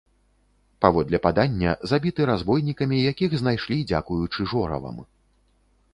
[0.85, 4.97] Паводле падання, забіты разбойнікамі, якіх знайшлі дзякуючы жоравам.